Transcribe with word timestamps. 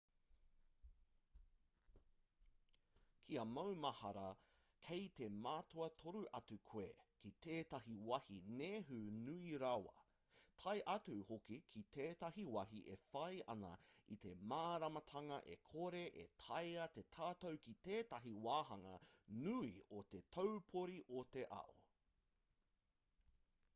kia 3.25 3.43
maumahara 3.55 4.29
kei 4.85 5.03
te 5.19 5.27
mātua 5.43 5.89
toro 6.03 6.21
atu 6.39 6.55
koe 6.71 6.87
ki 7.25 7.33
tētahi 7.47 7.93
wāhi 8.13 8.39
nehu 8.63 9.01
nui 9.19 9.53
rawa 9.65 9.93
tae 10.63 10.73
atu 10.95 11.17
hoki 11.29 11.59
ki 11.75 11.83
tētahi 11.99 12.47
wāhi 12.57 12.81
e 12.97 12.99
whai 13.11 13.45
ana 13.57 13.73
i 14.17 14.19
te 14.25 14.33
māramatanga 14.53 15.39
e 15.59 15.61
kore 15.71 16.03
e 16.27 16.27
taea 16.47 16.89
te 16.99 17.07
tatau 17.19 17.63
ki 17.69 17.79
tētahi 17.91 18.35
wāhanga 18.49 18.97
nui 19.45 19.73
o 20.01 20.03
te 20.15 20.23
taupori 20.39 20.99
o 21.21 21.25
te 21.37 21.45
ao 21.63 21.79